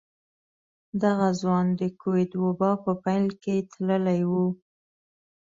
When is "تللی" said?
3.71-4.21